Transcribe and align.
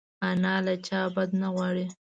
انا 0.29 0.55
له 0.65 0.73
چا 0.87 1.01
بد 1.15 1.29
نه 1.41 1.47
غواړي 1.55 1.85